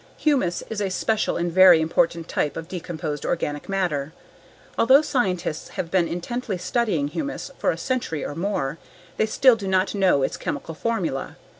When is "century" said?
7.77-8.25